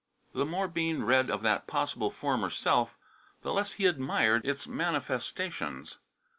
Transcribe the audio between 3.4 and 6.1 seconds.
the less he admired its manifestations.